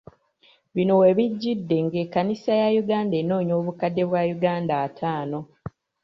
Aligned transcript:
Bino 0.75 0.93
we 1.01 1.09
bijjidde 1.17 1.75
ng’ekkanisa 1.85 2.51
ya 2.61 2.69
Uganda 2.81 3.15
enoonya 3.21 3.53
obukadde 3.59 4.03
bwa 4.09 4.21
Uganda 4.35 4.73
ataano. 4.87 5.39